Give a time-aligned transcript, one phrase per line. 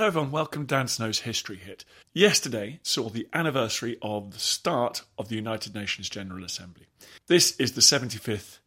[0.00, 0.30] Hello, everyone.
[0.30, 1.84] Welcome to Dan Snow's History Hit.
[2.14, 6.86] Yesterday saw the anniversary of the start of the United Nations General Assembly.
[7.26, 8.60] This is the 75th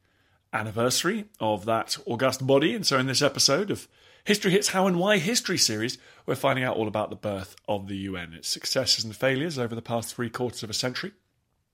[0.53, 3.87] anniversary of that august body, and so in this episode of
[4.23, 7.87] History Hits How and Why History series, we're finding out all about the birth of
[7.87, 11.13] the UN, its successes and failures over the past three quarters of a century.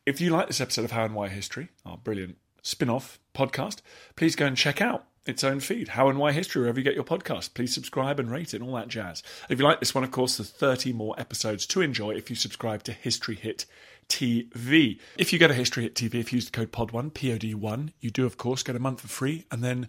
[0.05, 3.81] If you like this episode of How and Why History, our brilliant spin off podcast,
[4.15, 6.95] please go and check out its own feed, How and Why History, wherever you get
[6.95, 7.53] your podcast.
[7.53, 9.23] Please subscribe and rate it and all that jazz.
[9.49, 12.35] If you like this one, of course, there's 30 more episodes to enjoy if you
[12.35, 13.65] subscribe to History Hit
[14.09, 14.99] TV.
[15.17, 18.09] If you go to History Hit TV, if you use the code POD1, P-O-D-1, you
[18.09, 19.87] do, of course, get a month for free, and then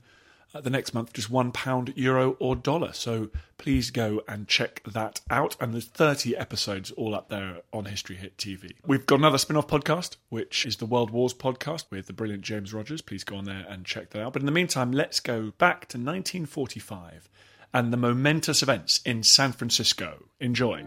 [0.55, 2.93] uh, the next month just one pound, euro, or dollar.
[2.93, 5.57] So please go and check that out.
[5.61, 8.73] And there's 30 episodes all up there on History Hit TV.
[8.87, 12.42] We've got another spin off podcast, which is the World Wars podcast with the brilliant
[12.42, 13.03] James Rogers.
[13.03, 14.33] Please go on there and check that out.
[14.33, 17.29] But in the meantime, let's go back to 1945
[17.73, 20.24] and the momentous events in San Francisco.
[20.41, 20.79] Enjoy.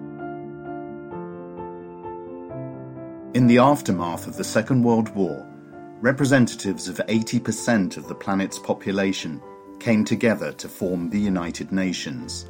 [3.34, 5.48] In the aftermath of the Second World War,
[6.02, 9.42] representatives of 80% of the planet's population
[9.80, 12.50] came together to form the United Nations.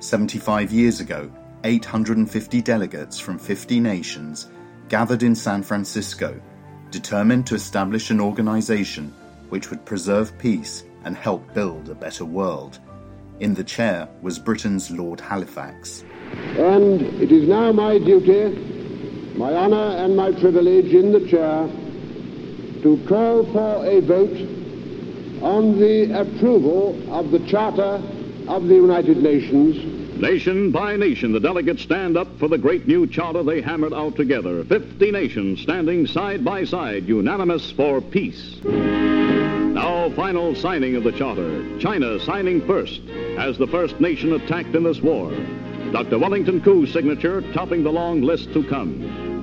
[0.00, 1.30] 75 years ago,
[1.64, 4.48] 850 delegates from 50 nations
[4.88, 6.40] gathered in San Francisco,
[6.90, 9.12] determined to establish an organization
[9.48, 12.78] which would preserve peace and help build a better world.
[13.40, 16.04] In the chair was Britain's Lord Halifax.
[16.56, 21.68] And it is now my duty, my honor, and my privilege in the chair
[22.82, 24.55] to call for a vote
[25.46, 28.02] on the approval of the Charter
[28.48, 29.76] of the United Nations.
[30.20, 34.16] Nation by nation, the delegates stand up for the great new charter they hammered out
[34.16, 34.64] together.
[34.64, 38.58] Fifty nations standing side by side, unanimous for peace.
[38.64, 41.78] Now, final signing of the charter.
[41.78, 43.00] China signing first
[43.38, 45.30] as the first nation attacked in this war.
[45.92, 46.18] Dr.
[46.18, 49.36] Wellington Koo's signature topping the long list to come.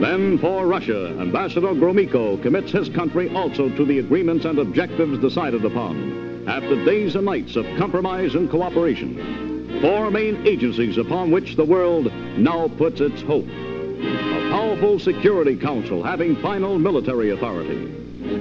[0.00, 5.62] Then for Russia, Ambassador Gromyko commits his country also to the agreements and objectives decided
[5.62, 9.78] upon after days and nights of compromise and cooperation.
[9.82, 13.46] Four main agencies upon which the world now puts its hope.
[13.46, 17.94] A powerful Security Council having final military authority.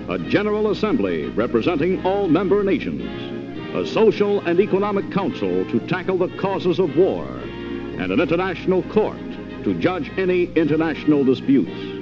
[0.08, 3.04] A General Assembly representing all member nations.
[3.76, 7.26] A Social and Economic Council to tackle the causes of war.
[7.26, 9.29] And an International Court
[9.64, 12.00] to judge any international disputes.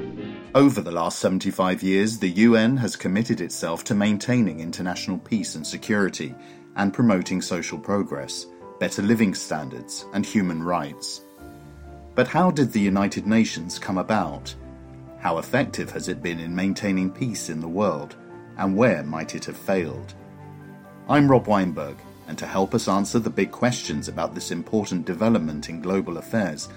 [0.55, 5.65] Over the last 75 years, the UN has committed itself to maintaining international peace and
[5.65, 6.33] security
[6.75, 8.45] and promoting social progress,
[8.79, 11.21] better living standards, and human rights.
[12.15, 14.55] But how did the United Nations come about?
[15.19, 18.15] How effective has it been in maintaining peace in the world,
[18.57, 20.13] and where might it have failed?
[21.09, 21.97] I'm Rob Weinberg,
[22.27, 26.69] and to help us answer the big questions about this important development in global affairs,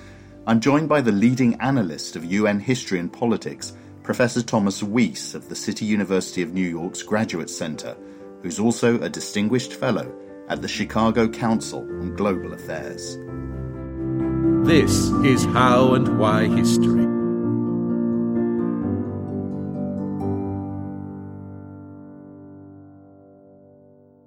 [0.46, 5.50] I'm joined by the leading analyst of UN history and politics, Professor Thomas Weiss of
[5.50, 7.94] the City University of New York's Graduate Center,
[8.42, 10.10] who's also a distinguished fellow
[10.48, 13.18] at the Chicago Council on Global Affairs.
[14.66, 17.06] This is How and Why History.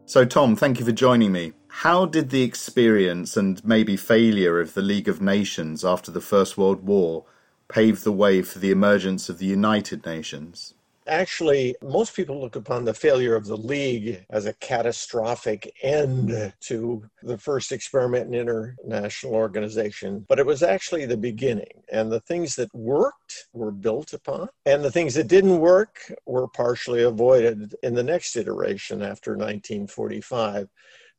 [0.05, 1.53] So, Tom, thank you for joining me.
[1.83, 6.57] How did the experience and maybe failure of the League of Nations after the First
[6.57, 7.25] World War
[7.67, 10.75] pave the way for the emergence of the United Nations?
[11.07, 17.03] Actually, most people look upon the failure of the League as a catastrophic end to
[17.21, 21.83] the first experiment in international organization, but it was actually the beginning.
[21.91, 26.47] And the things that worked were built upon, and the things that didn't work were
[26.47, 30.69] partially avoided in the next iteration after 1945.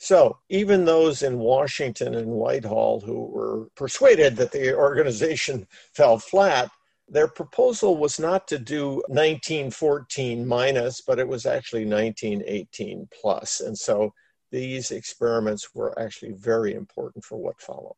[0.05, 6.71] So even those in Washington and Whitehall who were persuaded that the organization fell flat
[7.09, 13.61] their proposal was not to do 1914 minus, but it was actually 1918 plus.
[13.61, 14.15] And so
[14.51, 17.95] these experiments were actually very important for what followed.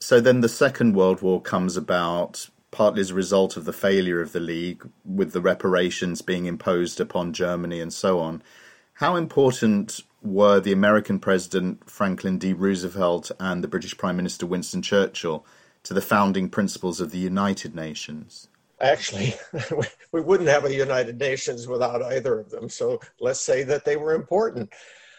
[0.00, 4.20] So then the Second World War comes about partly as a result of the failure
[4.20, 8.42] of the League, with the reparations being imposed upon Germany and so on.
[8.94, 12.52] How important were the American President Franklin D.
[12.52, 15.44] Roosevelt and the British Prime Minister Winston Churchill
[15.82, 18.48] to the founding principles of the United Nations?
[18.80, 19.34] Actually,
[20.12, 22.68] we wouldn't have a United Nations without either of them.
[22.68, 24.72] So let's say that they were important.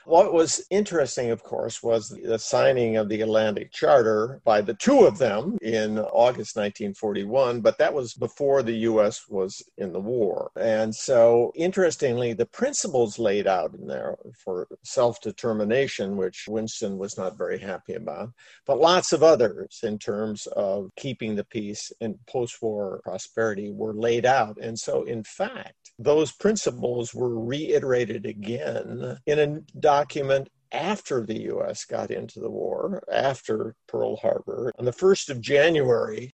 [0.06, 5.06] What was interesting, of course, was the signing of the Atlantic Charter by the two
[5.06, 9.30] of them in August 1941, but that was before the U.S.
[9.30, 10.52] was in the war.
[10.60, 17.18] And so, interestingly, the principles laid out in there for self determination, which Winston was
[17.18, 18.32] not very happy about,
[18.66, 23.94] but lots of others in terms of keeping the peace and post war prosperity were
[23.94, 24.58] laid out.
[24.62, 29.62] And so, in fact, those principles were reiterated again in a
[29.98, 31.86] document after the U.S.
[31.86, 34.72] got into the war, after Pearl Harbor.
[34.80, 36.34] On the 1st of January,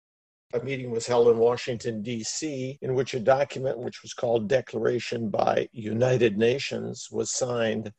[0.53, 5.31] a meeting was held in Washington, D.C., in which a document, which was called Declaration
[5.31, 7.91] by United Nations, was signed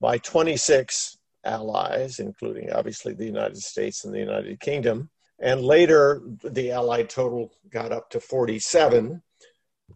[0.00, 5.08] by 26 allies, including obviously the United States and the United Kingdom.
[5.38, 9.22] And later, the Allied total got up to 47.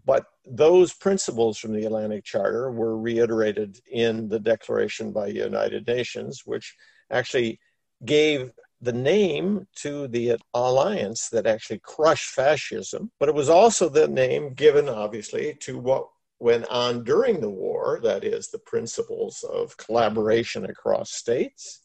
[0.06, 5.86] But those principles from the Atlantic Charter were reiterated in the Declaration by the United
[5.86, 6.74] Nations, which
[7.10, 7.60] actually
[8.04, 13.10] gave the name to the alliance that actually crushed fascism.
[13.20, 16.08] But it was also the name given, obviously, to what
[16.38, 21.82] went on during the war that is, the principles of collaboration across states,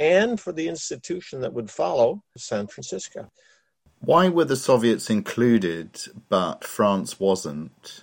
[0.00, 3.30] and for the institution that would follow, San Francisco.
[4.04, 8.02] Why were the Soviets included, but France wasn't?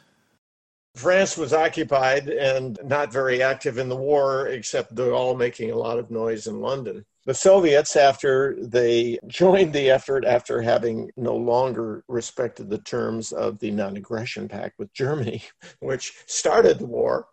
[0.95, 5.77] France was occupied and not very active in the war, except they're all making a
[5.77, 7.05] lot of noise in London.
[7.25, 13.59] The Soviets, after they joined the effort, after having no longer respected the terms of
[13.59, 15.43] the non aggression pact with Germany,
[15.79, 17.27] which started the war,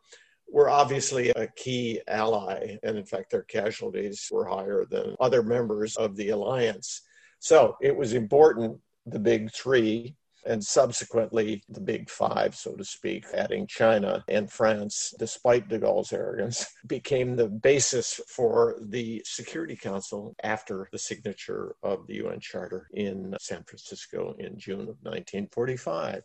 [0.49, 2.79] were obviously a key ally.
[2.83, 7.03] And in fact, their casualties were higher than other members of the alliance.
[7.47, 13.25] So it was important, the big three, and subsequently the big five, so to speak,
[13.33, 20.35] adding China and France, despite de Gaulle's arrogance, became the basis for the Security Council
[20.43, 26.25] after the signature of the UN Charter in San Francisco in June of 1945.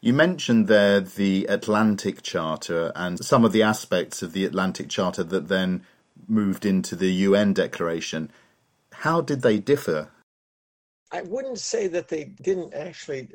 [0.00, 5.24] You mentioned there the Atlantic Charter and some of the aspects of the Atlantic Charter
[5.24, 5.84] that then
[6.28, 8.30] moved into the UN Declaration.
[8.92, 10.10] How did they differ
[11.14, 13.28] I wouldn't say that they didn't actually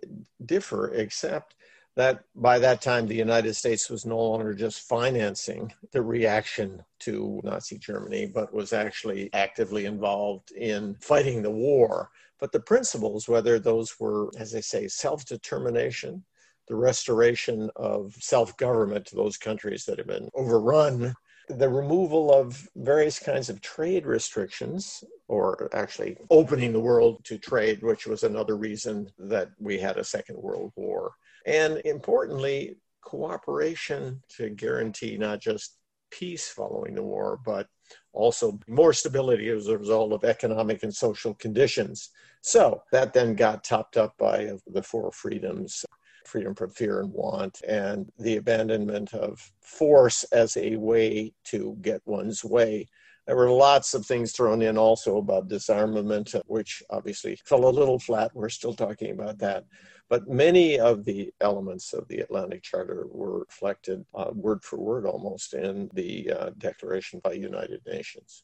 [0.46, 1.56] differ, except
[1.96, 7.40] that by that time the United States was no longer just financing the reaction to
[7.46, 12.10] Nazi Germany, but was actually actively involved in fighting the war.
[12.38, 16.26] But the principles, whether those were, as they say, self determination,
[16.68, 21.16] the restoration of self government to those countries that have been overrun
[21.50, 27.82] the removal of various kinds of trade restrictions, or actually opening the world to trade,
[27.82, 31.14] which was another reason that we had a Second World War.
[31.46, 35.78] And importantly, cooperation to guarantee not just
[36.12, 37.68] peace following the war, but
[38.14, 42.10] also more stability as a result of economic and social conditions.
[42.42, 45.86] So that then got topped up by the four freedoms
[46.30, 52.02] freedom from fear and want, and the abandonment of force as a way to get
[52.06, 52.88] one's way.
[53.26, 58.00] There were lots of things thrown in also about disarmament, which obviously fell a little
[58.00, 58.32] flat.
[58.34, 59.66] We're still talking about that.
[60.10, 65.06] But many of the elements of the Atlantic Charter were reflected uh, word for word
[65.06, 68.44] almost in the uh, Declaration by United Nations.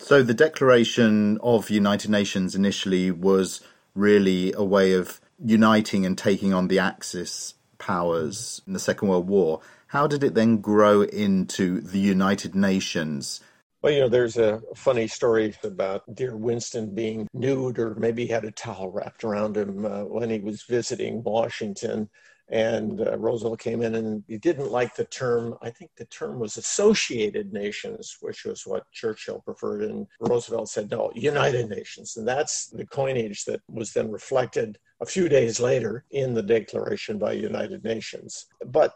[0.00, 3.60] So the Declaration of United Nations initially was
[3.94, 9.28] really a way of uniting and taking on the Axis powers in the Second World
[9.28, 9.60] War.
[9.88, 13.40] How did it then grow into the United Nations?
[13.82, 18.32] Well, you know, there's a funny story about dear Winston being nude, or maybe he
[18.32, 22.08] had a towel wrapped around him uh, when he was visiting Washington.
[22.52, 26.38] And uh, Roosevelt came in and he didn't like the term, I think the term
[26.38, 29.84] was associated nations, which was what Churchill preferred.
[29.84, 32.18] And Roosevelt said, no, United Nations.
[32.18, 37.18] And that's the coinage that was then reflected a few days later in the declaration
[37.18, 38.44] by United Nations.
[38.66, 38.94] But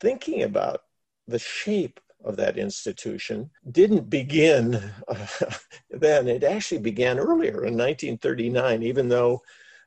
[0.00, 0.80] thinking about
[1.28, 4.74] the shape of that institution didn't begin
[5.06, 5.26] uh,
[5.90, 6.26] then.
[6.26, 9.42] It actually began earlier in 1939, even though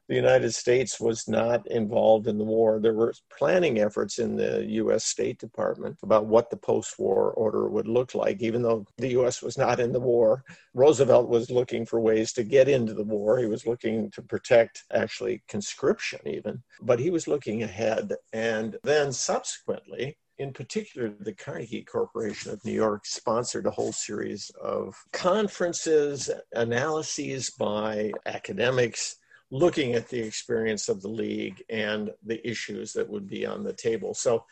[0.10, 2.80] the United States was not involved in the war.
[2.80, 5.06] There were planning efforts in the U.S.
[5.06, 9.44] State Department about what the post war order would look like, even though the U.S.
[9.44, 10.44] was not in the war.
[10.74, 13.38] Roosevelt was looking for ways to get into the war.
[13.38, 18.13] He was looking to protect actually conscription, even, but he was looking ahead.
[18.34, 24.50] And then subsequently, in particular, the Carnegie Corporation of New York sponsored a whole series
[24.60, 29.18] of conferences, analyses by academics
[29.51, 33.74] looking at the experience of the league and the issues that would be on the
[33.74, 34.13] table.
[34.13, 34.46] So,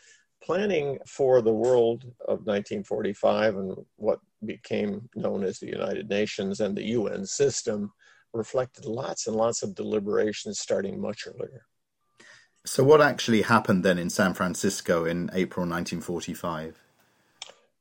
[0.44, 6.78] planning for the world of 1945 and what became known as the United Nations and
[6.78, 7.92] the UN system
[8.34, 11.66] reflected lots and lots of deliberations starting much earlier.
[12.66, 16.87] So, what actually happened then in San Francisco in April 1945?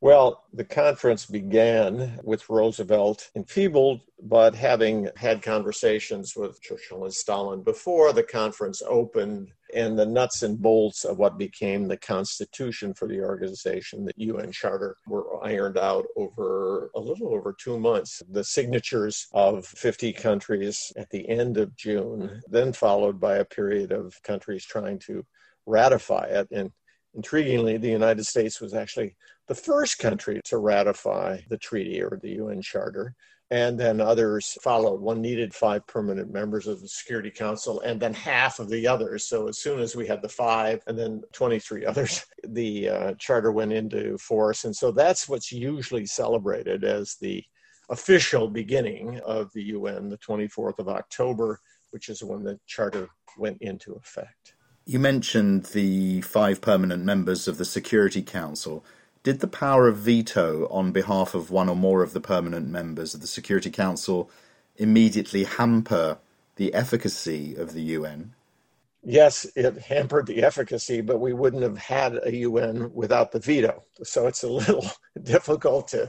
[0.02, 7.62] Well, the conference began with Roosevelt enfeebled, but having had conversations with Churchill and Stalin
[7.62, 13.08] before the conference opened, and the nuts and bolts of what became the constitution for
[13.08, 18.22] the organization, the UN Charter, were ironed out over a little over two months.
[18.28, 23.92] The signatures of 50 countries at the end of June, then followed by a period
[23.92, 25.24] of countries trying to
[25.64, 26.48] ratify it.
[26.52, 26.70] And
[27.16, 29.16] intriguingly, the United States was actually
[29.48, 33.14] the first country to ratify the treaty or the UN Charter.
[33.50, 35.00] And then others followed.
[35.00, 39.28] One needed five permanent members of the Security Council and then half of the others.
[39.28, 43.52] So as soon as we had the five and then 23 others, the uh, charter
[43.52, 44.64] went into force.
[44.64, 47.44] And so that's what's usually celebrated as the
[47.88, 53.08] official beginning of the UN, the 24th of October, which is when the charter
[53.38, 54.55] went into effect.
[54.88, 58.84] You mentioned the five permanent members of the Security Council.
[59.24, 63.12] Did the power of veto on behalf of one or more of the permanent members
[63.12, 64.30] of the Security Council
[64.76, 66.18] immediately hamper
[66.54, 68.34] the efficacy of the UN?
[69.02, 73.82] Yes, it hampered the efficacy, but we wouldn't have had a UN without the veto.
[74.04, 74.88] So it's a little
[75.20, 76.08] difficult to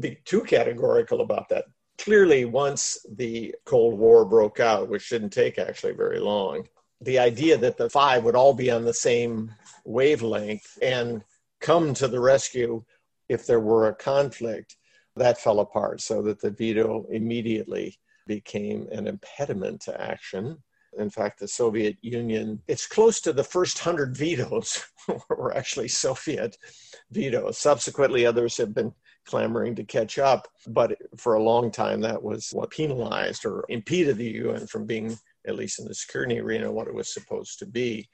[0.00, 1.66] be too categorical about that.
[1.98, 6.66] Clearly, once the Cold War broke out, which didn't take actually very long,
[7.00, 9.50] the idea that the five would all be on the same
[9.84, 11.22] wavelength and
[11.60, 12.82] come to the rescue
[13.28, 14.76] if there were a conflict,
[15.16, 20.58] that fell apart so that the veto immediately became an impediment to action.
[20.98, 24.84] In fact, the Soviet Union, it's close to the first hundred vetoes
[25.28, 26.56] were actually Soviet
[27.10, 27.58] vetoes.
[27.58, 28.92] Subsequently, others have been
[29.26, 34.18] clamoring to catch up, but for a long time, that was what penalized or impeded
[34.18, 37.66] the UN from being, at least in the security arena, what it was supposed to
[37.66, 38.08] be.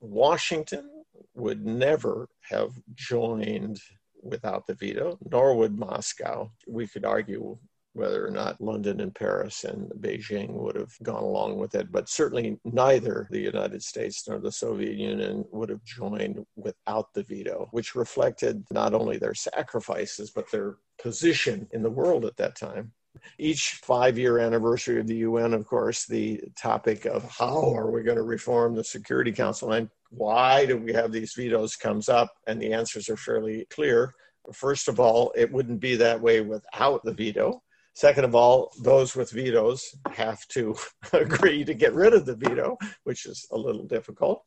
[0.00, 0.90] Washington
[1.34, 3.80] would never have joined
[4.22, 6.50] without the veto, nor would Moscow.
[6.66, 7.58] We could argue
[7.96, 12.10] whether or not London and Paris and Beijing would have gone along with it, but
[12.10, 17.68] certainly neither the United States nor the Soviet Union would have joined without the veto,
[17.70, 22.92] which reflected not only their sacrifices, but their position in the world at that time.
[23.38, 28.02] Each five year anniversary of the UN, of course, the topic of how are we
[28.02, 32.32] going to reform the Security Council and why do we have these vetoes comes up,
[32.46, 34.14] and the answers are fairly clear.
[34.52, 37.62] First of all, it wouldn't be that way without the veto.
[37.94, 40.76] Second of all, those with vetoes have to
[41.12, 44.44] agree to get rid of the veto, which is a little difficult.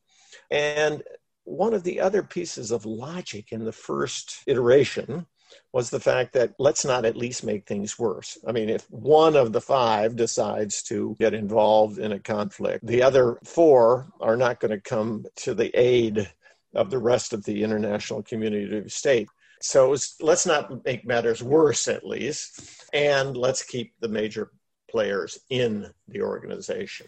[0.52, 1.04] And
[1.44, 5.26] one of the other pieces of logic in the first iteration
[5.72, 8.38] was the fact that let's not at least make things worse.
[8.48, 13.04] I mean, if one of the five decides to get involved in a conflict, the
[13.04, 16.32] other four are not going to come to the aid
[16.74, 19.28] of the rest of the international community of state.
[19.62, 24.52] So was, let's not make matters worse, at least, and let's keep the major
[24.90, 27.08] players in the organization.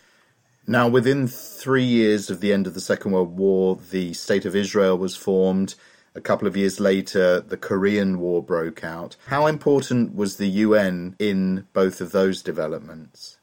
[0.68, 4.56] Now, within three years of the end of the Second World War, the State of
[4.56, 5.76] Israel was formed
[6.15, 9.15] a couple of years later, the Korean War broke out.
[9.27, 13.38] How important was the UN in both of those developments?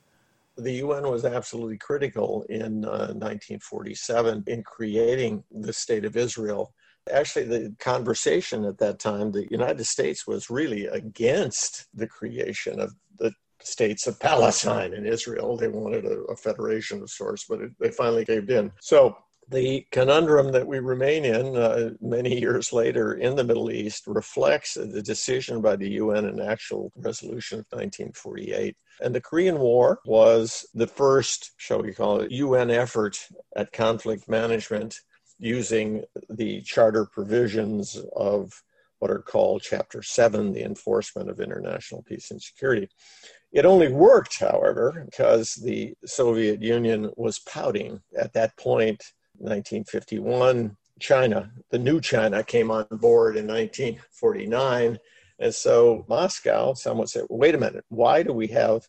[0.56, 6.74] The UN was absolutely critical in uh, 1947 in creating the State of Israel.
[7.10, 12.92] Actually, the conversation at that time, the United States was really against the creation of
[13.18, 13.32] the
[13.62, 15.56] states of Palestine and Israel.
[15.56, 18.72] They wanted a, a federation of sorts, but it, they finally caved in.
[18.80, 19.16] So
[19.50, 24.74] The conundrum that we remain in uh, many years later in the Middle East reflects
[24.74, 28.76] the decision by the UN and actual resolution of 1948.
[29.00, 33.26] And the Korean War was the first, shall we call it, UN effort
[33.56, 35.00] at conflict management
[35.38, 38.52] using the charter provisions of
[38.98, 42.88] what are called Chapter 7, the enforcement of international peace and security.
[43.52, 48.02] It only worked, however, because the Soviet Union was pouting.
[48.18, 49.02] At that point,
[49.38, 54.98] 1951, China, the new China, came on board in 1949.
[55.38, 58.86] And so Moscow, someone said, wait a minute, why do we have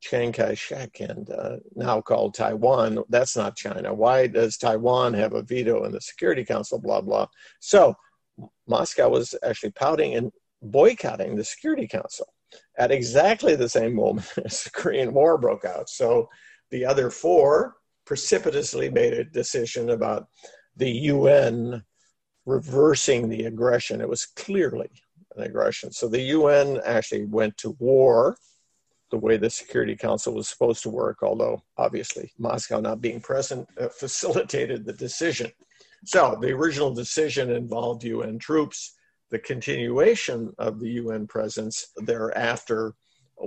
[0.00, 2.98] Chiang Kai shek and uh, now called Taiwan?
[3.08, 3.94] That's not China.
[3.94, 6.80] Why does Taiwan have a veto in the Security Council?
[6.80, 7.28] Blah, blah.
[7.60, 7.94] So
[8.66, 10.32] Moscow was actually pouting and
[10.62, 12.26] boycotting the Security Council
[12.78, 15.88] at exactly the same moment as the Korean War broke out.
[15.88, 16.28] So
[16.70, 20.28] the other four precipitously made a decision about
[20.76, 21.82] the UN
[22.46, 24.00] reversing the aggression.
[24.00, 24.90] It was clearly
[25.36, 25.92] an aggression.
[25.92, 28.36] So the UN actually went to war
[29.10, 33.68] the way the Security Council was supposed to work, although obviously Moscow not being present
[33.78, 35.52] uh, facilitated the decision.
[36.04, 38.94] So the original decision involved UN troops.
[39.30, 42.94] The continuation of the UN presence thereafter,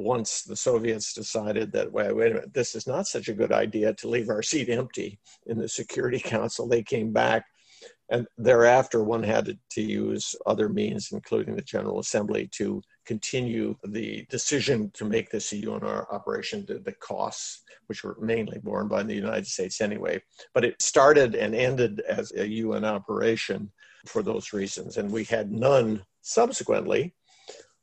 [0.01, 3.51] once the Soviets decided that, wait, wait a minute, this is not such a good
[3.51, 7.45] idea to leave our seat empty in the Security Council, they came back.
[8.09, 14.25] And thereafter, one had to use other means, including the General Assembly, to continue the
[14.29, 19.01] decision to make this a UN operation, the, the costs, which were mainly borne by
[19.01, 20.21] the United States anyway.
[20.53, 23.71] But it started and ended as a UN operation
[24.05, 24.97] for those reasons.
[24.97, 27.15] And we had none subsequently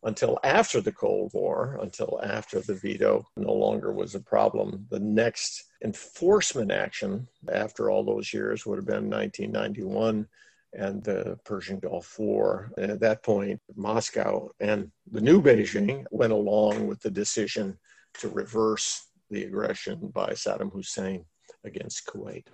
[0.04, 4.86] until after the Cold War, until after the veto no longer was a problem.
[4.90, 10.26] The next enforcement action after all those years would have been 1991
[10.74, 12.72] and the Persian Gulf War.
[12.78, 17.78] And at that point, Moscow and the new Beijing went along with the decision
[18.14, 21.24] to reverse the aggression by Saddam Hussein
[21.64, 22.44] against Kuwait.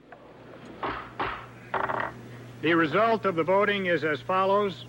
[2.60, 4.86] The result of the voting is as follows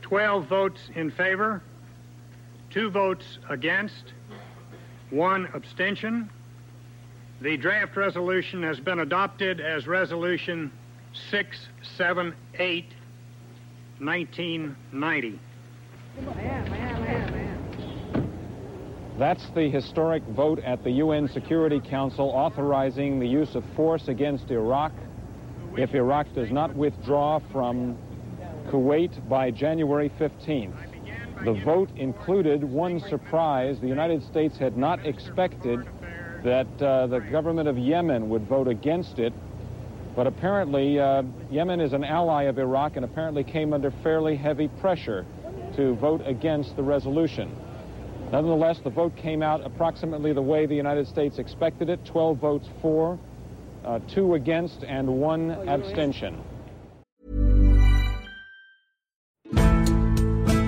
[0.00, 1.62] 12 votes in favor,
[2.70, 4.12] two votes against,
[5.10, 6.28] one abstention.
[7.40, 10.72] The draft resolution has been adopted as Resolution
[11.30, 12.84] 678,
[13.98, 15.40] 1990.
[19.18, 24.50] That's the historic vote at the UN Security Council authorizing the use of force against
[24.50, 24.92] Iraq
[25.76, 27.96] if Iraq does not withdraw from
[28.68, 30.87] Kuwait by January 15th.
[31.44, 33.80] The vote included one surprise.
[33.80, 35.86] The United States had not expected
[36.44, 39.32] that uh, the government of Yemen would vote against it
[40.18, 44.66] but apparently, uh, Yemen is an ally of Iraq and apparently came under fairly heavy
[44.66, 45.24] pressure
[45.76, 47.54] to vote against the resolution.
[48.32, 52.68] Nonetheless, the vote came out approximately the way the United States expected it 12 votes
[52.82, 53.16] for,
[53.84, 56.42] uh, two against, and one abstention.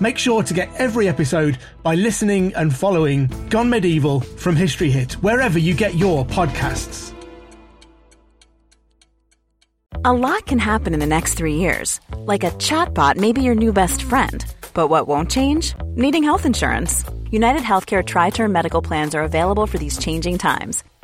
[0.00, 5.12] Make sure to get every episode by listening and following Gone Medieval from History Hit,
[5.22, 7.12] wherever you get your podcasts.
[10.02, 12.00] A lot can happen in the next three years.
[12.16, 14.42] Like a chatbot may be your new best friend.
[14.72, 15.74] But what won't change?
[15.88, 17.04] Needing health insurance.
[17.30, 20.82] United Healthcare Tri Term Medical Plans are available for these changing times.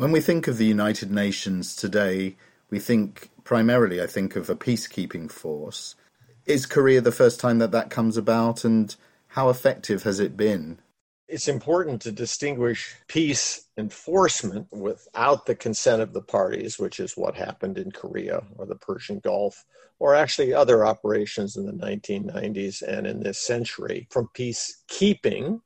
[0.00, 2.36] When we think of the United Nations today,
[2.70, 5.94] we think primarily, I think, of a peacekeeping force.
[6.46, 10.78] Is Korea the first time that that comes about, and how effective has it been?
[11.28, 17.34] It's important to distinguish peace enforcement without the consent of the parties, which is what
[17.34, 19.66] happened in Korea or the Persian Gulf,
[19.98, 25.60] or actually other operations in the 1990s and in this century, from peacekeeping,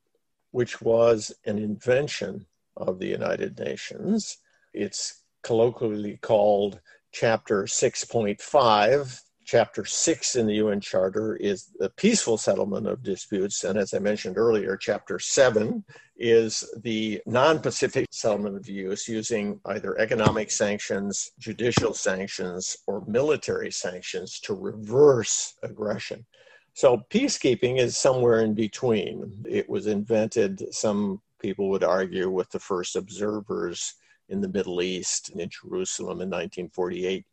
[0.51, 4.39] which was an invention of the United Nations.
[4.73, 6.81] It's colloquially called
[7.13, 13.65] Chapter 6.5 Chapter 6 in the UN Charter is the peaceful settlement of disputes.
[13.65, 15.85] And as I mentioned earlier, Chapter 7
[16.17, 23.71] is the non Pacific settlement of disputes using either economic sanctions, judicial sanctions, or military
[23.71, 26.25] sanctions to reverse aggression.
[26.73, 29.45] So peacekeeping is somewhere in between.
[29.47, 33.95] It was invented, some people would argue, with the first observers
[34.31, 37.25] in the Middle East in Jerusalem in 1948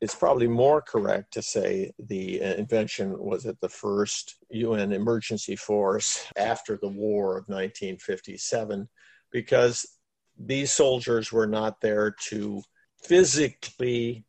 [0.00, 5.56] it's probably more correct to say the uh, invention was at the first UN emergency
[5.56, 8.88] force after the war of 1957,
[9.32, 9.84] because
[10.38, 12.62] these soldiers were not there to
[13.02, 14.24] physically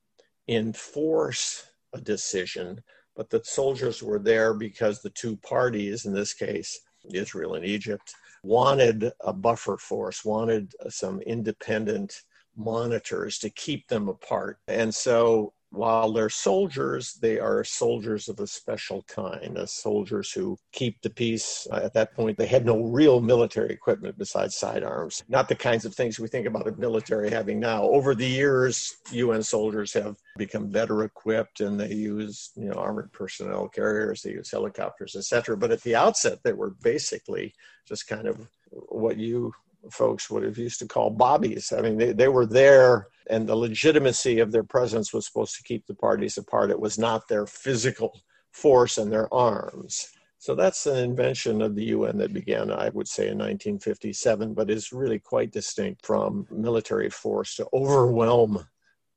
[0.48, 2.82] enforce a decision,
[3.16, 6.80] but the soldiers were there because the two parties, in this case,
[7.14, 8.12] Israel and Egypt,
[8.44, 12.22] wanted a buffer force, wanted some independent
[12.56, 14.58] monitors to keep them apart.
[14.68, 20.58] And so while they're soldiers, they are soldiers of a special kind, as soldiers who
[20.72, 21.68] keep the peace.
[21.72, 25.86] Uh, at that point, they had no real military equipment besides sidearms, not the kinds
[25.86, 27.84] of things we think about a military having now.
[27.84, 33.12] Over the years, UN soldiers have become better equipped and they use you know armored
[33.12, 35.56] personnel carriers, they use helicopters, etc.
[35.56, 37.54] But at the outset, they were basically
[37.88, 39.54] just kind of what you
[39.92, 41.74] folks would have used to call bobbies.
[41.76, 45.64] I mean, they, they were there, and the legitimacy of their presence was supposed to
[45.64, 46.72] keep the parties apart.
[46.72, 48.20] It was not their physical
[48.52, 50.10] force and their arms.
[50.40, 54.70] So that's an invention of the UN that began, I would say, in 1957, but
[54.70, 58.66] is really quite distinct from military force to overwhelm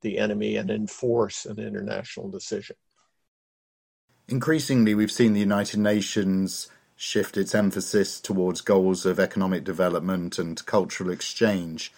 [0.01, 2.75] the enemy and enforce an international decision.
[4.29, 6.68] Increasingly, we've seen the United Nations
[7.03, 11.93] shift its emphasis towards goals of economic development and cultural exchange.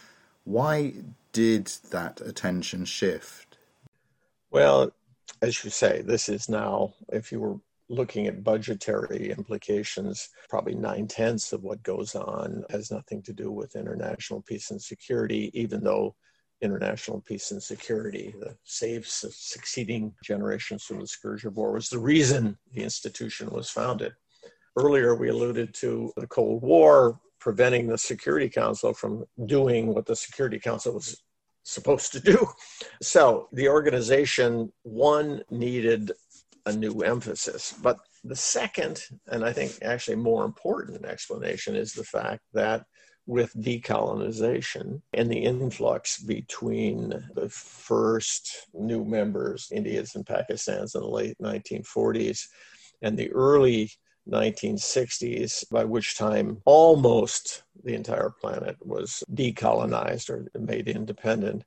[0.44, 0.94] Why
[1.32, 3.58] did that attention shift?
[4.50, 4.92] Well,
[5.42, 7.56] as you say, this is now, if you were
[7.90, 13.50] looking at budgetary implications, probably nine tenths of what goes on has nothing to do
[13.50, 16.16] with international peace and security, even though
[16.62, 21.98] international peace and security, the saves succeeding generations from the scourge of war, was the
[21.98, 24.14] reason the institution was founded.
[24.76, 30.16] Earlier, we alluded to the Cold War preventing the Security Council from doing what the
[30.16, 31.22] Security Council was
[31.62, 32.46] supposed to do.
[33.02, 36.12] So the organization, one, needed
[36.66, 37.74] a new emphasis.
[37.82, 42.84] But the second, and I think actually more important explanation, is the fact that
[43.26, 51.08] with decolonization and the influx between the first new members, Indians and Pakistans in the
[51.08, 52.46] late 1940s,
[53.02, 53.90] and the early
[54.30, 61.64] 1960s, by which time almost the entire planet was decolonized or made independent.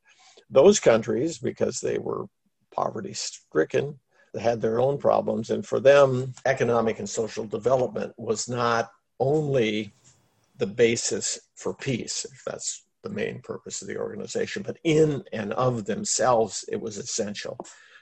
[0.49, 2.25] Those countries, because they were
[2.71, 3.99] poverty stricken,
[4.39, 5.49] had their own problems.
[5.49, 9.93] And for them, economic and social development was not only
[10.57, 15.53] the basis for peace, if that's the main purpose of the organization, but in and
[15.53, 17.57] of themselves, it was essential.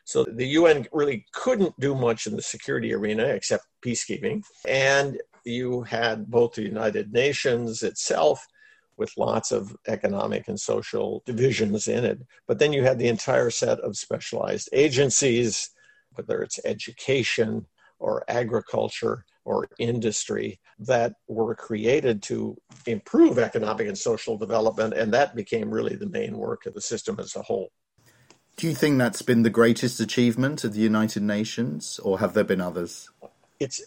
[0.06, 4.44] So the UN really couldn't do much in the security arena except peacekeeping.
[4.68, 8.46] And you had both the United Nations itself
[8.98, 12.20] with lots of economic and social divisions in it.
[12.48, 15.72] But then you had the entire set of specialized agencies,
[16.14, 17.66] whether it's education
[18.00, 24.94] or agriculture or industry, that were created to improve economic and social development.
[24.94, 27.72] And that became really the main work of the system as a whole.
[28.58, 32.46] Do you think that's been the greatest achievement of the United Nations, or have there
[32.46, 33.10] been others?
[33.60, 33.82] It's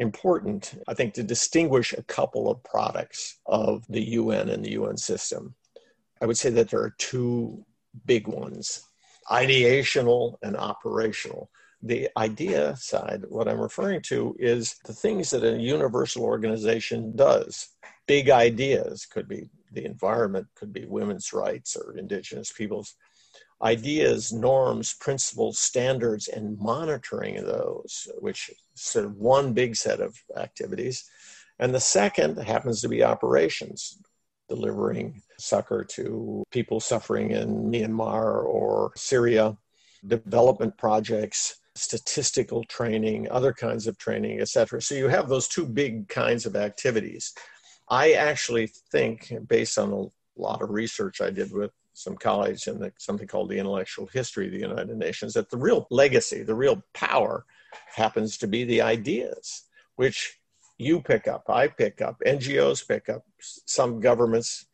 [0.00, 4.96] important, I think, to distinguish a couple of products of the UN and the UN
[4.96, 5.54] system.
[6.20, 7.64] I would say that there are two
[8.06, 8.82] big ones
[9.30, 11.50] ideational and operational.
[11.82, 17.68] The idea side, what I'm referring to, is the things that a universal organization does.
[18.06, 22.94] Big ideas could be the environment, could be women's rights or indigenous peoples
[23.62, 30.00] ideas, norms, principles, standards, and monitoring of those, which is sort of one big set
[30.00, 31.04] of activities.
[31.58, 33.98] And the second happens to be operations,
[34.48, 39.56] delivering succor to people suffering in Myanmar or Syria,
[40.06, 44.80] development projects, statistical training, other kinds of training, etc.
[44.80, 47.32] So you have those two big kinds of activities.
[47.88, 52.78] I actually think, based on a lot of research I did with some colleagues in
[52.78, 56.54] the, something called the intellectual history of the United Nations, that the real legacy, the
[56.54, 57.44] real power
[57.94, 59.64] happens to be the ideas,
[59.96, 60.38] which
[60.78, 64.66] you pick up, I pick up, NGOs pick up, some governments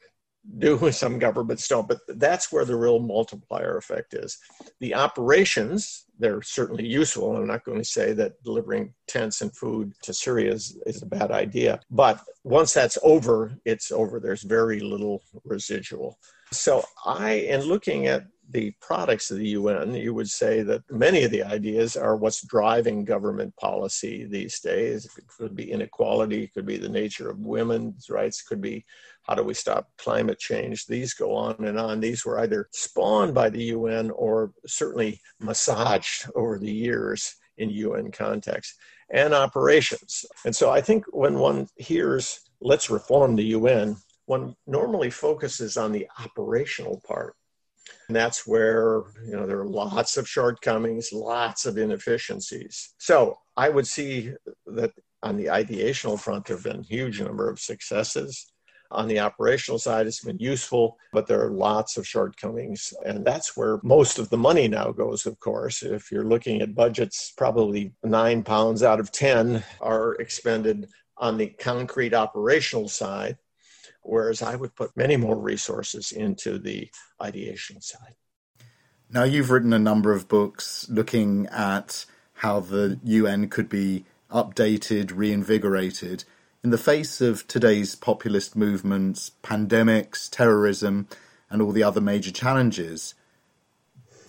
[0.58, 4.38] do, some governments don't, but that's where the real multiplier effect is.
[4.80, 7.34] The operations, they're certainly useful.
[7.34, 11.06] I'm not going to say that delivering tents and food to Syria is, is a
[11.06, 14.20] bad idea, but once that's over, it's over.
[14.20, 16.18] There's very little residual.
[16.52, 21.24] So I, in looking at the products of the UN, you would say that many
[21.24, 25.07] of the ideas are what's driving government policy these days.
[25.16, 28.85] It could be inequality, it could be the nature of women's rights, could be
[29.22, 30.87] how do we stop climate change.
[30.87, 32.00] These go on and on.
[32.00, 38.11] These were either spawned by the UN or certainly massaged over the years in UN
[38.11, 38.74] context
[39.11, 40.24] and operations.
[40.44, 45.92] And so I think when one hears, let's reform the UN, one normally focuses on
[45.92, 47.37] the operational part
[48.08, 52.94] and that's where, you know, there are lots of shortcomings, lots of inefficiencies.
[52.98, 54.32] So I would see
[54.66, 58.52] that on the ideational front, there have been huge number of successes.
[58.90, 62.92] On the operational side, it's been useful, but there are lots of shortcomings.
[63.04, 65.82] And that's where most of the money now goes, of course.
[65.82, 71.48] If you're looking at budgets, probably nine pounds out of 10 are expended on the
[71.48, 73.38] concrete operational side
[74.04, 76.90] whereas I would put many more resources into the
[77.22, 78.14] ideation side.
[79.10, 85.12] Now, you've written a number of books looking at how the UN could be updated,
[85.14, 86.24] reinvigorated
[86.62, 91.06] in the face of today's populist movements, pandemics, terrorism,
[91.50, 93.14] and all the other major challenges.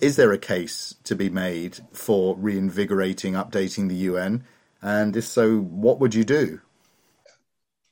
[0.00, 4.44] Is there a case to be made for reinvigorating, updating the UN?
[4.82, 6.60] And if so, what would you do?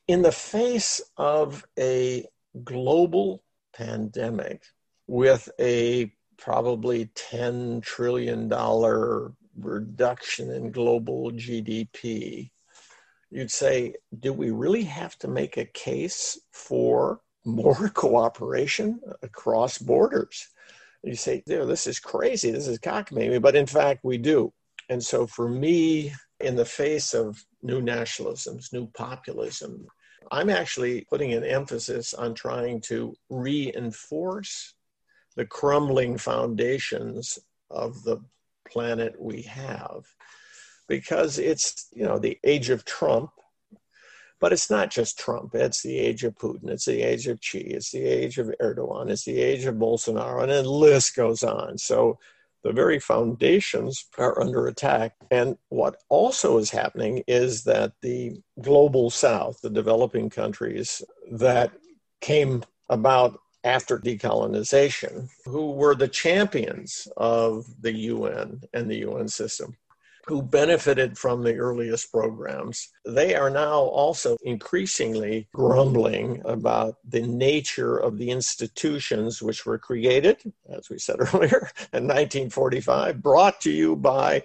[0.07, 2.25] In the face of a
[2.63, 3.43] global
[3.75, 4.63] pandemic
[5.07, 8.49] with a probably $10 trillion
[9.57, 12.51] reduction in global GDP,
[13.31, 20.47] you'd say, do we really have to make a case for more cooperation across borders?
[21.03, 24.53] You say, this is crazy, this is cockamamie, but in fact, we do.
[24.89, 29.87] And so for me, in the face of new nationalisms, new populism,
[30.31, 34.73] I'm actually putting an emphasis on trying to reinforce
[35.35, 37.37] the crumbling foundations
[37.69, 38.17] of the
[38.67, 40.05] planet we have.
[40.87, 43.31] Because it's you know the age of trump
[44.39, 45.55] but it's not just trump.
[45.55, 46.69] It's the age of putin.
[46.69, 47.59] It's the age of xi.
[47.59, 49.09] It's the age of erdogan.
[49.09, 50.43] It's the age of bolsonaro.
[50.43, 51.77] And the list goes on.
[51.77, 52.19] So
[52.65, 55.13] the very foundations are under attack.
[55.29, 61.71] And what also is happening is that the global south, the developing countries that
[62.21, 69.77] came about after decolonization, who were the champions of the UN and the UN system,
[70.27, 77.97] who benefited from the earliest programs, they are now also increasingly grumbling about the nature
[77.97, 80.37] of the institutions which were created,
[80.69, 84.43] as we said earlier, in 1945, brought to you by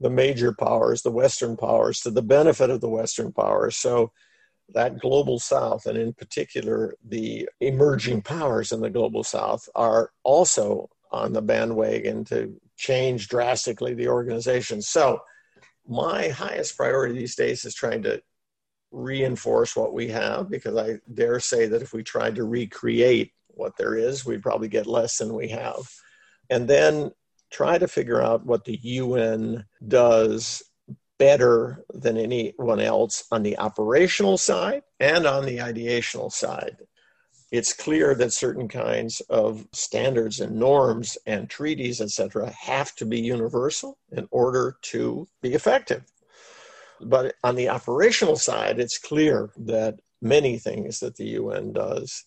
[0.00, 3.76] the major powers, the Western powers, to the benefit of the Western powers.
[3.76, 4.12] So
[4.70, 10.88] that global south, and in particular the emerging powers in the global south, are also
[11.10, 14.80] on the bandwagon to change drastically the organization.
[14.80, 15.20] So,
[15.86, 18.22] my highest priority these days is trying to
[18.90, 23.76] reinforce what we have because I dare say that if we tried to recreate what
[23.76, 25.90] there is, we'd probably get less than we have.
[26.50, 27.10] And then
[27.50, 30.62] try to figure out what the UN does
[31.18, 36.76] better than anyone else on the operational side and on the ideational side
[37.50, 43.20] it's clear that certain kinds of standards and norms and treaties, etc., have to be
[43.20, 46.02] universal in order to be effective.
[47.00, 52.24] But on the operational side, it's clear that many things that the UN does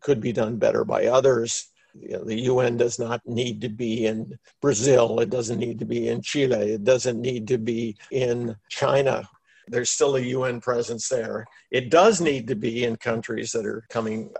[0.00, 1.68] could be done better by others.
[1.94, 5.20] You know, the UN does not need to be in Brazil.
[5.20, 6.72] It doesn't need to be in Chile.
[6.72, 9.28] It doesn't need to be in China
[9.68, 11.46] there's still a UN presence there.
[11.70, 14.30] It does need to be in countries that are coming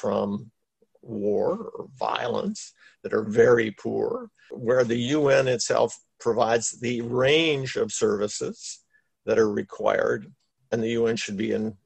[0.00, 0.50] from
[1.02, 7.92] war or violence, that are very poor, where the UN itself provides the range of
[7.92, 8.80] services
[9.26, 10.32] that are required,
[10.72, 11.76] and the UN should be in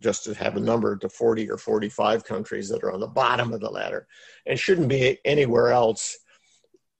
[0.00, 3.52] just to have a number to 40 or 45 countries that are on the bottom
[3.52, 4.06] of the ladder
[4.46, 6.18] and shouldn't be anywhere else.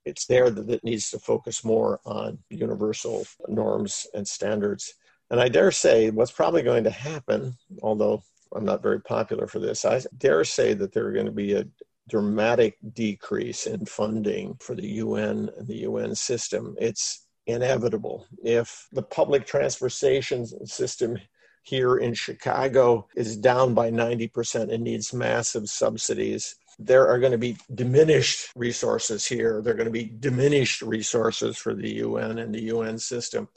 [0.05, 4.95] It's there that it needs to focus more on universal norms and standards.
[5.29, 8.23] And I dare say what's probably going to happen, although
[8.55, 11.53] I'm not very popular for this, I dare say that there are going to be
[11.53, 11.67] a
[12.07, 16.75] dramatic decrease in funding for the UN and the UN system.
[16.79, 18.27] It's inevitable.
[18.43, 21.17] If the public transportation system
[21.65, 26.55] here in Chicago is down by 90% and needs massive subsidies.
[26.77, 29.61] There are going to be diminished resources here.
[29.63, 33.49] There are going to be diminished resources for the UN and the UN system.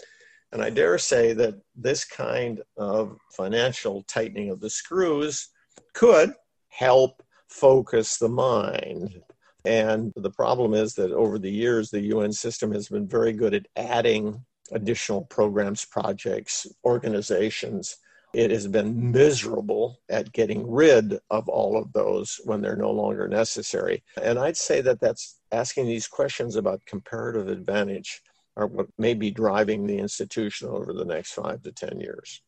[0.52, 5.48] And I dare say that this kind of financial tightening of the screws
[5.94, 6.32] could
[6.68, 9.20] help focus the mind.
[9.64, 13.54] And the problem is that over the years, the UN system has been very good
[13.54, 17.96] at adding additional programs, projects, organizations.
[18.34, 23.26] It has been miserable at getting rid of all of those when they're no longer
[23.28, 24.02] necessary.
[24.22, 28.22] And I'd say that that's asking these questions about comparative advantage
[28.59, 32.42] are what may be driving the institution over the next five to 10 years.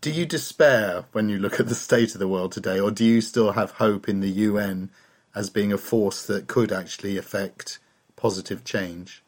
[0.00, 3.04] Do you despair when you look at the state of the world today, or do
[3.04, 4.90] you still have hope in the UN
[5.34, 7.78] as being a force that could actually affect
[8.16, 9.22] positive change?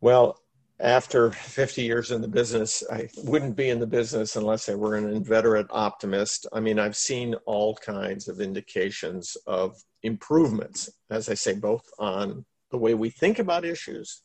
[0.00, 0.38] Well,
[0.78, 4.96] after 50 years in the business, I wouldn't be in the business unless I were
[4.96, 6.46] an inveterate optimist.
[6.52, 12.44] I mean, I've seen all kinds of indications of improvements, as I say, both on
[12.70, 14.22] the way we think about issues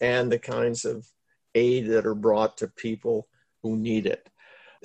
[0.00, 1.06] and the kinds of
[1.54, 3.28] aid that are brought to people
[3.62, 4.28] who need it.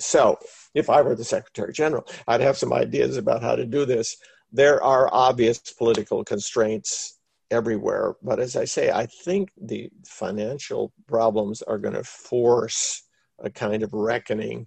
[0.00, 0.38] So,
[0.74, 4.16] if I were the Secretary General, I'd have some ideas about how to do this.
[4.50, 7.18] There are obvious political constraints
[7.50, 8.16] everywhere.
[8.22, 13.02] But as I say, I think the financial problems are going to force
[13.38, 14.66] a kind of reckoning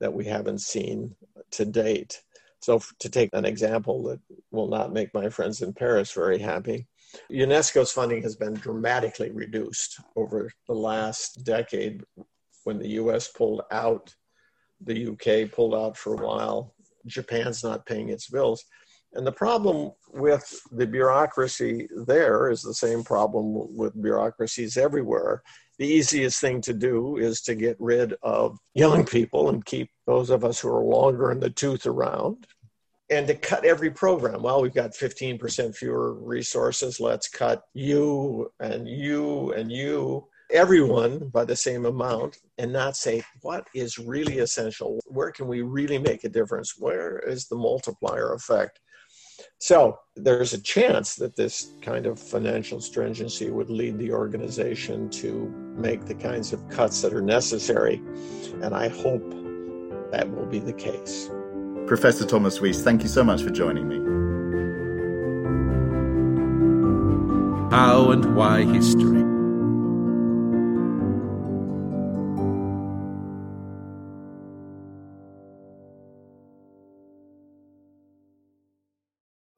[0.00, 1.16] that we haven't seen
[1.52, 2.20] to date.
[2.60, 4.20] So, to take an example that
[4.50, 6.86] will not make my friends in Paris very happy,
[7.30, 12.02] UNESCO's funding has been dramatically reduced over the last decade
[12.64, 14.14] when the US pulled out,
[14.80, 16.74] the UK pulled out for a while,
[17.06, 18.64] Japan's not paying its bills.
[19.14, 25.42] And the problem with the bureaucracy there is the same problem with bureaucracies everywhere.
[25.78, 30.28] The easiest thing to do is to get rid of young people and keep those
[30.28, 32.46] of us who are longer in the tooth around
[33.10, 34.42] and to cut every program.
[34.42, 37.00] Well, we've got 15% fewer resources.
[37.00, 43.22] Let's cut you and you and you, everyone by the same amount, and not say
[43.40, 45.00] what is really essential.
[45.06, 46.74] Where can we really make a difference?
[46.78, 48.80] Where is the multiplier effect?
[49.60, 55.48] So there's a chance that this kind of financial stringency would lead the organization to
[55.76, 58.02] make the kinds of cuts that are necessary.
[58.62, 59.30] And I hope
[60.10, 61.30] that will be the case.
[61.88, 63.96] Professor Thomas Weiss, thank you so much for joining me.
[67.74, 69.37] How and Why History.